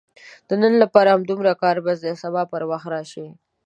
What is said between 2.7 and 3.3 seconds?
وخت راشئ!